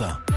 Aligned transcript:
Europe 0.00 0.30
1. 0.30 0.33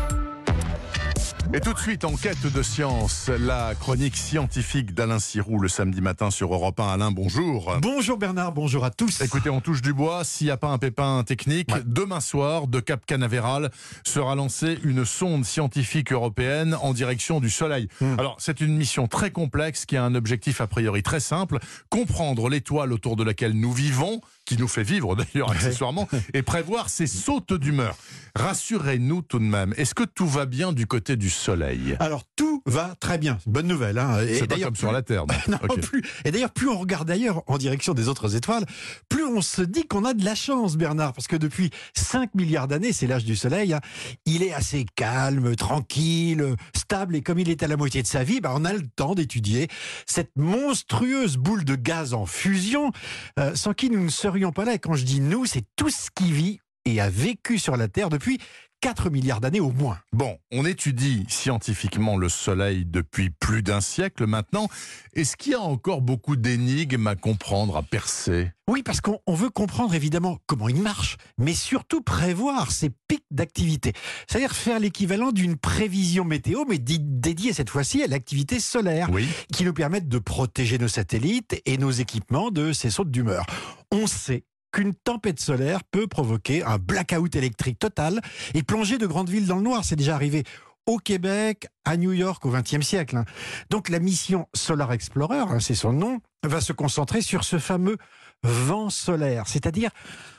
Et 1.53 1.61
tout 1.61 1.73
de 1.73 1.79
suite, 1.79 2.03
en 2.03 2.13
quête 2.17 2.51
de 2.51 2.61
science, 2.61 3.29
la 3.29 3.73
chronique 3.73 4.17
scientifique 4.17 4.93
d'Alain 4.93 5.17
Sirou 5.17 5.59
le 5.59 5.69
samedi 5.69 6.01
matin 6.01 6.29
sur 6.29 6.53
Europe 6.53 6.77
1. 6.77 6.87
Alain, 6.87 7.11
bonjour. 7.11 7.73
Bonjour 7.81 8.17
Bernard, 8.17 8.51
bonjour 8.51 8.83
à 8.83 8.91
tous. 8.91 9.21
Écoutez, 9.21 9.49
on 9.49 9.61
touche 9.61 9.81
du 9.81 9.93
bois. 9.93 10.25
S'il 10.25 10.47
n'y 10.47 10.51
a 10.51 10.57
pas 10.57 10.67
un 10.67 10.77
pépin 10.77 11.23
technique, 11.25 11.69
demain 11.85 12.19
soir, 12.19 12.67
de 12.67 12.81
Cap 12.81 13.05
Canaveral, 13.05 13.71
sera 14.03 14.35
lancée 14.35 14.77
une 14.83 15.05
sonde 15.05 15.45
scientifique 15.45 16.11
européenne 16.11 16.75
en 16.81 16.93
direction 16.93 17.39
du 17.39 17.49
Soleil. 17.49 17.87
Hmm. 18.01 18.19
Alors, 18.19 18.35
c'est 18.39 18.59
une 18.59 18.75
mission 18.75 19.07
très 19.07 19.31
complexe 19.31 19.85
qui 19.85 19.95
a 19.95 20.03
un 20.03 20.15
objectif 20.15 20.59
a 20.59 20.67
priori 20.67 21.01
très 21.01 21.21
simple 21.21 21.59
comprendre 21.89 22.49
l'étoile 22.49 22.91
autour 22.91 23.15
de 23.15 23.23
laquelle 23.23 23.53
nous 23.53 23.71
vivons, 23.71 24.19
qui 24.43 24.57
nous 24.57 24.67
fait 24.67 24.83
vivre 24.83 25.15
d'ailleurs 25.33 25.51
accessoirement, 25.51 26.09
et 26.33 26.41
prévoir 26.41 26.89
ses 26.89 27.07
sautes 27.07 27.53
d'humeur. 27.53 27.95
Rassurez-nous 28.35 29.21
tout 29.23 29.39
de 29.39 29.45
même. 29.45 29.73
Est-ce 29.77 29.95
que 29.95 30.03
tout 30.03 30.27
va 30.27 30.45
bien 30.45 30.73
du 30.73 30.85
côté 30.85 31.15
du 31.15 31.29
Soleil 31.37 31.95
Alors 31.99 32.23
tout 32.35 32.61
va 32.65 32.95
très 32.99 33.17
bien, 33.17 33.37
bonne 33.45 33.67
nouvelle. 33.67 33.97
Hein. 33.97 34.17
C'est 34.27 34.41
pas 34.41 34.55
d'ailleurs, 34.55 34.67
comme 34.69 34.75
sur 34.75 34.91
la 34.91 35.01
Terre. 35.01 35.25
non. 35.47 35.57
plus. 35.81 36.01
Et 36.25 36.31
d'ailleurs, 36.31 36.51
plus 36.51 36.67
on 36.67 36.77
regarde 36.77 37.09
ailleurs 37.09 37.43
en 37.47 37.57
direction 37.57 37.93
des 37.93 38.07
autres 38.07 38.35
étoiles, 38.35 38.65
plus 39.09 39.23
on 39.23 39.41
se 39.41 39.61
dit 39.61 39.85
qu'on 39.87 40.03
a 40.05 40.13
de 40.13 40.25
la 40.25 40.35
chance, 40.35 40.75
Bernard, 40.75 41.13
parce 41.13 41.27
que 41.27 41.35
depuis 41.35 41.69
5 41.93 42.33
milliards 42.35 42.67
d'années, 42.67 42.93
c'est 42.93 43.07
l'âge 43.07 43.25
du 43.25 43.35
Soleil, 43.35 43.73
hein, 43.73 43.81
il 44.25 44.43
est 44.43 44.53
assez 44.53 44.85
calme, 44.95 45.55
tranquille, 45.55 46.55
stable, 46.75 47.15
et 47.15 47.21
comme 47.21 47.39
il 47.39 47.49
est 47.49 47.63
à 47.63 47.67
la 47.67 47.77
moitié 47.77 48.01
de 48.01 48.07
sa 48.07 48.23
vie, 48.23 48.41
bah, 48.41 48.53
on 48.55 48.65
a 48.65 48.73
le 48.73 48.87
temps 48.87 49.15
d'étudier 49.15 49.67
cette 50.05 50.31
monstrueuse 50.35 51.37
boule 51.37 51.63
de 51.63 51.75
gaz 51.75 52.13
en 52.13 52.25
fusion, 52.25 52.91
euh, 53.39 53.55
sans 53.55 53.73
qui 53.73 53.89
nous 53.89 54.03
ne 54.03 54.09
serions 54.09 54.51
pas 54.51 54.65
là. 54.65 54.73
Et 54.73 54.79
quand 54.79 54.95
je 54.95 55.05
dis 55.05 55.21
nous, 55.21 55.45
c'est 55.45 55.65
tout 55.75 55.89
ce 55.89 56.09
qui 56.13 56.31
vit 56.31 56.59
et 56.87 57.01
a 57.01 57.09
vécu 57.09 57.59
sur 57.59 57.75
la 57.77 57.87
Terre 57.89 58.09
depuis 58.09 58.39
4 58.79 59.09
milliards 59.09 59.41
d'années 59.41 59.59
au 59.59 59.71
moins. 59.71 59.97
Bon, 60.13 60.37
on 60.51 60.63
étudie 60.63 61.25
scientifiquement 61.29 62.15
le 62.15 62.29
Soleil 62.29 62.85
depuis 62.85 63.31
plus 63.31 63.63
d'un 63.63 63.81
siècle 63.81 64.27
maintenant. 64.27 64.67
Est-ce 65.15 65.35
qu'il 65.35 65.53
y 65.53 65.55
a 65.55 65.59
encore 65.61 66.01
beaucoup 66.03 66.35
d'énigmes 66.35 67.07
à 67.07 67.15
comprendre, 67.15 67.75
à 67.75 67.81
percer? 67.81 68.51
Oui, 68.69 68.83
parce 68.83 69.01
qu'on 69.01 69.17
on 69.25 69.33
veut 69.33 69.49
comprendre 69.49 69.95
évidemment 69.95 70.37
comment 70.45 70.69
il 70.69 70.79
marche, 70.79 71.17
mais 71.39 71.55
surtout 71.55 72.01
prévoir 72.01 72.71
ses 72.71 72.91
pics 73.07 73.25
d'activité. 73.31 73.93
C'est-à-dire 74.29 74.51
faire 74.55 74.79
l'équivalent 74.79 75.31
d'une 75.31 75.57
prévision 75.57 76.23
météo, 76.23 76.63
mais 76.69 76.77
di- 76.77 76.99
dédiée 77.01 77.53
cette 77.53 77.71
fois-ci 77.71 78.03
à 78.03 78.07
l'activité 78.07 78.59
solaire, 78.59 79.09
Oui. 79.11 79.27
qui 79.51 79.65
nous 79.65 79.73
permette 79.73 80.07
de 80.07 80.19
protéger 80.19 80.77
nos 80.77 80.87
satellites 80.87 81.59
et 81.65 81.79
nos 81.79 81.91
équipements 81.91 82.51
de 82.51 82.73
ces 82.73 82.91
sautes 82.91 83.09
d'humeur. 83.11 83.47
On 83.91 84.05
sait 84.05 84.43
qu'une 84.71 84.93
tempête 84.93 85.39
solaire 85.39 85.83
peut 85.83 86.07
provoquer 86.07 86.63
un 86.63 86.77
blackout 86.77 87.35
électrique 87.35 87.79
total 87.79 88.21
et 88.53 88.63
plonger 88.63 88.97
de 88.97 89.07
grandes 89.07 89.29
villes 89.29 89.47
dans 89.47 89.55
le 89.55 89.61
noir. 89.61 89.83
C'est 89.85 89.95
déjà 89.95 90.15
arrivé 90.15 90.43
au 90.85 90.97
Québec, 90.97 91.67
à 91.85 91.97
New 91.97 92.13
York 92.13 92.45
au 92.45 92.49
XXe 92.49 92.81
siècle. 92.81 93.17
hein. 93.17 93.25
Donc 93.69 93.89
la 93.89 93.99
mission 93.99 94.47
Solar 94.53 94.93
Explorer, 94.93 95.39
hein, 95.39 95.59
c'est 95.59 95.75
son 95.75 95.91
nom, 95.91 96.19
va 96.43 96.61
se 96.61 96.73
concentrer 96.73 97.21
sur 97.21 97.43
ce 97.43 97.57
fameux 97.57 97.97
vent 98.43 98.89
solaire, 98.89 99.47
c'est-à-dire 99.47 99.89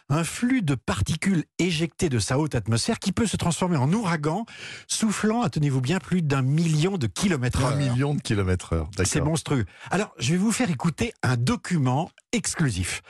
un 0.08 0.24
flux 0.24 0.62
de 0.62 0.74
particules 0.74 1.44
éjectées 1.58 2.08
de 2.08 2.18
sa 2.18 2.38
haute 2.38 2.54
atmosphère 2.54 2.98
qui 2.98 3.12
peut 3.12 3.26
se 3.26 3.36
transformer 3.36 3.76
en 3.76 3.92
ouragan, 3.92 4.46
soufflant, 4.86 5.46
tenez-vous 5.48 5.80
bien, 5.80 5.98
plus 5.98 6.22
d'un 6.22 6.40
million 6.40 6.96
de 6.96 7.06
kilomètres 7.06 7.64
Un 7.64 7.72
heure. 7.72 7.76
million 7.76 8.14
de 8.14 8.22
kilomètres 8.22 8.72
heure. 8.72 8.90
C'est 9.04 9.20
monstrueux. 9.20 9.66
Alors, 9.90 10.14
je 10.18 10.32
vais 10.32 10.38
vous 10.38 10.52
faire 10.52 10.70
écouter 10.70 11.12
un 11.22 11.36
document 11.36 12.10
exclusif. 12.32 13.02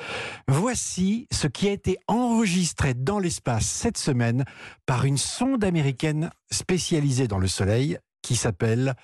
Voici 0.48 1.28
ce 1.30 1.46
qui 1.46 1.68
a 1.68 1.72
été 1.72 1.98
enregistré 2.08 2.94
dans 2.94 3.20
l'espace 3.20 3.66
cette 3.66 3.98
semaine 3.98 4.44
par 4.86 5.04
une 5.04 5.18
sonde 5.18 5.62
américaine 5.62 6.30
spécialisée 6.50 7.28
dans 7.28 7.38
le 7.38 7.48
Soleil 7.48 7.98
qui 8.22 8.34
s'appelle 8.34 8.94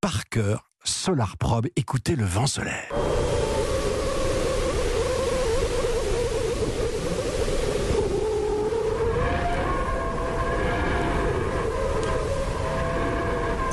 Parker 0.00 0.56
Solar 0.82 1.36
Probe. 1.36 1.68
Écoutez 1.76 2.16
le 2.16 2.24
vent 2.24 2.48
solaire. 2.48 2.92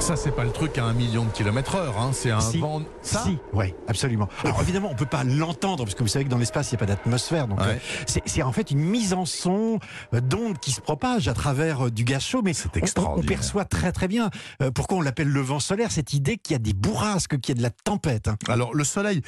Ça, 0.01 0.15
c'est 0.15 0.31
pas 0.31 0.43
le 0.43 0.51
truc 0.51 0.77
à 0.79 0.83
un 0.85 0.93
million 0.93 1.23
de 1.25 1.29
kilomètres 1.31 1.75
heure. 1.75 1.97
Hein. 1.99 2.09
C'est 2.11 2.31
un 2.31 2.41
Si. 2.41 2.57
vent. 2.57 2.81
Ça 3.03 3.23
Si, 3.23 3.37
oui, 3.53 3.73
absolument. 3.87 4.27
Alors 4.43 4.59
évidemment, 4.61 4.89
on 4.91 4.95
peut 4.95 5.05
pas 5.05 5.23
l'entendre 5.23 5.83
parce 5.85 5.93
que 5.95 6.01
vous 6.01 6.09
savez 6.09 6.25
que 6.25 6.29
dans 6.29 6.39
l'espace, 6.39 6.71
il 6.71 6.73
n'y 6.75 6.77
a 6.77 6.79
pas 6.79 6.85
d'atmosphère. 6.87 7.47
Donc 7.47 7.59
Ouais. 7.61 7.79
euh, 8.07 8.19
c'est 8.25 8.41
en 8.41 8.51
fait 8.51 8.71
une 8.71 8.79
mise 8.79 9.13
en 9.13 9.25
son 9.25 9.79
euh, 10.13 10.19
d'ondes 10.19 10.57
qui 10.57 10.71
se 10.71 10.81
propagent 10.81 11.27
à 11.27 11.33
travers 11.33 11.85
euh, 11.85 11.91
du 11.91 12.03
gaz 12.03 12.23
chaud, 12.23 12.41
mais 12.43 12.53
C'est 12.53 12.65
on- 12.65 12.71
on, 12.73 12.77
on 12.77 12.79
extraordinaire. 12.81 13.27
perçoit 13.37 13.65
très 13.65 13.91
très 13.91 14.07
bien 14.07 14.31
euh, 14.61 14.71
pourquoi 14.71 14.97
on 14.97 15.01
l'appelle 15.01 15.29
le 15.29 15.39
vent 15.41 15.59
solaire. 15.59 15.91
Cette 15.91 16.13
idée 16.13 16.37
qu'il 16.37 16.53
y 16.53 16.55
a 16.55 16.59
des 16.59 16.73
bourrasques, 16.73 17.39
qu'il 17.39 17.55
y 17.55 17.57
a 17.57 17.59
de 17.59 17.63
la 17.63 17.69
tempête. 17.69 18.27
hein. 18.27 18.37
Alors, 18.49 18.73
le 18.73 18.83
Soleil 18.83 19.21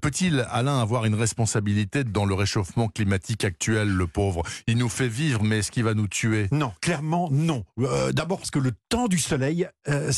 peut-il, 0.00 0.46
Alain, 0.50 0.80
avoir 0.80 1.04
une 1.06 1.16
responsabilité 1.16 2.04
dans 2.04 2.24
le 2.24 2.34
réchauffement 2.34 2.88
climatique 2.88 3.44
actuel, 3.44 3.88
le 3.88 4.06
pauvre? 4.06 4.42
Il 4.68 4.78
nous 4.78 4.88
fait 4.88 5.08
vivre, 5.08 5.42
mais 5.42 5.58
est-ce 5.58 5.70
qu'il 5.72 5.84
va 5.84 5.94
nous 5.94 6.06
tuer? 6.08 6.46
Non, 6.52 6.72
clairement 6.80 7.28
non. 7.32 7.64
D'abord 8.12 8.38
parce 8.38 8.50
que 8.52 8.58
le 8.60 8.72
temps 8.88 9.08
du 9.08 9.18
soleil, 9.18 9.66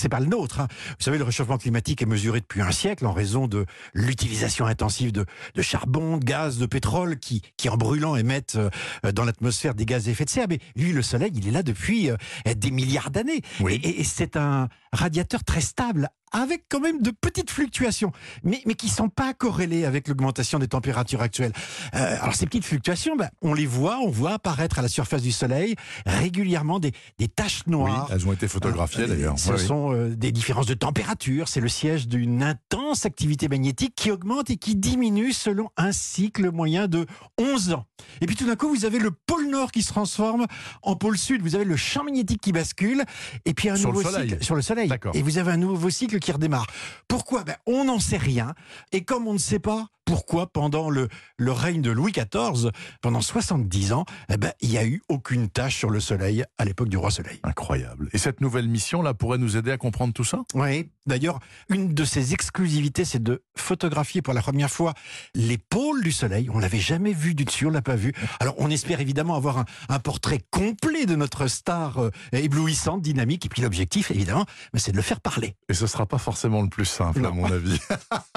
c'est 0.02 0.08
pas 0.08 0.20
le 0.20 0.26
nôtre. 0.26 0.60
hein. 0.60 0.68
Vous 0.90 1.04
savez, 1.04 1.16
le 1.18 1.24
réchauffement 1.24 1.58
climatique 1.58 2.02
est 2.02 2.06
mesuré 2.06 2.40
depuis 2.40 2.60
un 2.60 2.70
siècle 2.72 3.06
en 3.06 3.12
raison 3.12 3.46
de 3.46 3.64
l'utilisation 3.94 4.66
intensive 4.66 5.12
de, 5.12 5.24
de 5.54 5.62
charbon, 5.62 6.16
de 6.18 6.24
gaz, 6.24 6.58
de 6.58 6.66
pétrole 6.66 7.18
qui, 7.18 7.42
qui 7.56 7.68
en 7.68 7.76
brûlant 7.76 8.16
émettent 8.16 8.56
euh, 8.56 9.12
dans 9.12 9.24
l'atmosphère 9.24 9.74
des 9.74 9.86
gaz 9.86 10.08
à 10.08 10.10
effet 10.10 10.24
de 10.24 10.30
serre. 10.30 10.46
Mais 10.48 10.58
lui, 10.76 10.92
le 10.92 11.02
soleil, 11.02 11.30
il 11.34 11.46
est 11.48 11.50
là 11.52 11.62
depuis 11.62 12.10
euh, 12.10 12.16
des 12.56 12.70
milliards 12.70 13.10
d'années. 13.10 13.40
Oui. 13.60 13.80
Et, 13.82 13.88
et- 13.88 14.00
et 14.00 14.04
c'est 14.04 14.36
un 14.36 14.68
radiateur 14.92 15.44
très 15.44 15.60
stable 15.60 16.08
avec 16.34 16.64
quand 16.70 16.80
même 16.80 17.02
de 17.02 17.10
petites 17.10 17.50
fluctuations, 17.50 18.10
mais, 18.42 18.62
mais 18.64 18.74
qui 18.74 18.88
sont 18.88 19.10
pas 19.10 19.34
corrélées 19.34 19.84
avec 19.84 20.08
l'augmentation 20.08 20.58
des 20.58 20.66
températures 20.68 21.20
actuelles. 21.20 21.52
Euh, 21.94 22.16
alors 22.22 22.34
ces 22.34 22.46
petites 22.46 22.64
fluctuations, 22.64 23.16
ben, 23.16 23.28
on 23.42 23.52
les 23.52 23.66
voit, 23.66 23.98
on 23.98 24.08
voit 24.08 24.32
apparaître 24.32 24.78
à 24.78 24.82
la 24.82 24.88
surface 24.88 25.20
du 25.20 25.30
Soleil 25.32 25.76
régulièrement 26.06 26.80
des, 26.80 26.92
des 27.18 27.28
taches 27.28 27.62
Oui, 27.66 27.72
noires. 27.72 28.08
elles 28.10 28.26
ont 28.26 28.32
été 28.32 28.48
photographiées 28.48 29.02
Euh, 29.04 29.08
d'ailleurs. 29.08 29.38
Ce 29.38 29.50
Oui, 29.50 29.56
oui. 29.60 29.66
sont 29.66 29.92
euh, 29.92 30.08
des 30.16 30.32
différences 30.32 30.66
de 30.66 30.72
température. 30.74 31.48
C'est 31.48 31.60
le 31.60 31.68
siège 31.68 32.08
d'une 32.08 32.42
intense 32.42 32.81
activité 33.04 33.48
magnétique 33.48 33.94
qui 33.96 34.10
augmente 34.10 34.50
et 34.50 34.56
qui 34.56 34.76
diminue 34.76 35.32
selon 35.32 35.70
un 35.76 35.92
cycle 35.92 36.50
moyen 36.50 36.88
de 36.88 37.06
11 37.38 37.72
ans. 37.72 37.86
Et 38.20 38.26
puis 38.26 38.36
tout 38.36 38.46
d'un 38.46 38.56
coup, 38.56 38.68
vous 38.68 38.84
avez 38.84 38.98
le 38.98 39.10
pôle 39.10 39.48
Nord 39.48 39.72
qui 39.72 39.82
se 39.82 39.88
transforme 39.88 40.46
en 40.82 40.96
pôle 40.96 41.18
Sud. 41.18 41.42
Vous 41.42 41.54
avez 41.54 41.64
le 41.64 41.76
champ 41.76 42.04
magnétique 42.04 42.40
qui 42.40 42.52
bascule. 42.52 43.04
Et 43.44 43.54
puis 43.54 43.68
un 43.68 43.76
Sur 43.76 43.92
le 43.92 43.98
nouveau 43.98 44.10
Soleil. 44.10 44.30
cycle 44.30 44.44
sur 44.44 44.54
le 44.54 44.62
Soleil. 44.62 44.90
Et 45.14 45.22
vous 45.22 45.38
avez 45.38 45.52
un 45.52 45.56
nouveau 45.56 45.90
cycle 45.90 46.18
qui 46.18 46.32
redémarre. 46.32 46.66
Pourquoi? 47.08 47.44
Ben, 47.44 47.56
On 47.66 47.84
n'en 47.84 47.98
sait 48.00 48.16
rien. 48.18 48.54
Et 48.92 49.02
comme 49.04 49.26
on 49.26 49.32
ne 49.32 49.38
sait 49.38 49.58
pas 49.58 49.86
pourquoi 50.04 50.46
pendant 50.46 50.90
le, 50.90 51.08
le 51.36 51.52
règne 51.52 51.80
de 51.80 51.90
Louis 51.90 52.12
XIV, 52.12 52.70
pendant 53.00 53.20
70 53.20 53.92
ans, 53.92 54.04
eh 54.28 54.36
ben, 54.36 54.52
il 54.60 54.70
n'y 54.70 54.78
a 54.78 54.84
eu 54.84 55.02
aucune 55.08 55.48
tache 55.48 55.76
sur 55.76 55.90
le 55.90 56.00
Soleil 56.00 56.44
à 56.58 56.64
l'époque 56.64 56.88
du 56.88 56.96
roi 56.96 57.10
Soleil. 57.10 57.40
Incroyable. 57.42 58.08
Et 58.12 58.18
cette 58.18 58.40
nouvelle 58.40 58.68
mission 58.68 59.02
là 59.02 59.14
pourrait 59.14 59.38
nous 59.38 59.56
aider 59.56 59.70
à 59.70 59.78
comprendre 59.78 60.12
tout 60.12 60.24
ça? 60.24 60.42
Oui, 60.54 60.90
d'ailleurs, 61.06 61.38
une 61.68 61.94
de 61.94 62.04
ses 62.04 62.34
exclusivités, 62.34 63.04
c'est 63.04 63.22
de 63.22 63.42
photographier 63.56 64.22
pour 64.22 64.34
la 64.34 64.42
première 64.42 64.70
fois 64.70 64.94
les 65.34 65.58
pôles 65.58 66.02
du 66.02 66.12
Soleil. 66.12 66.48
On 66.52 66.58
l'avait 66.58 66.78
jamais 66.78 67.12
vu 67.12 67.34
du 67.34 67.44
dessus, 67.44 67.66
on 67.66 67.70
l'a 67.70 67.82
pas 67.82 67.96
vu. 67.96 68.12
Alors, 68.40 68.54
on 68.58 68.70
espère 68.70 69.00
évidemment 69.00 69.34
avoir 69.34 69.58
un, 69.58 69.64
un 69.88 69.98
portrait 69.98 70.40
complet 70.50 70.91
de 71.06 71.16
notre 71.16 71.46
star 71.46 71.98
euh, 71.98 72.10
éblouissante, 72.32 73.02
dynamique. 73.02 73.46
Et 73.46 73.48
puis 73.48 73.62
l'objectif, 73.62 74.10
évidemment, 74.10 74.46
c'est 74.74 74.92
de 74.92 74.96
le 74.96 75.02
faire 75.02 75.20
parler. 75.20 75.54
Et 75.68 75.74
ce 75.74 75.86
sera 75.86 76.06
pas 76.06 76.18
forcément 76.18 76.62
le 76.62 76.68
plus 76.68 76.84
simple, 76.84 77.24
à 77.24 77.30
mon 77.30 77.50
avis. 77.50 77.78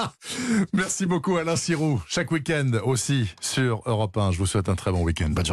Merci 0.73 1.05
beaucoup, 1.05 1.37
Alain 1.37 1.55
Sirou. 1.55 2.01
Chaque 2.07 2.31
week-end 2.31 2.71
aussi 2.83 3.33
sur 3.41 3.81
Europe 3.85 4.17
1. 4.17 4.31
Je 4.31 4.37
vous 4.37 4.45
souhaite 4.45 4.69
un 4.69 4.75
très 4.75 4.91
bon 4.91 5.03
week-end. 5.03 5.29
Bonne 5.29 5.35
journée. 5.35 5.43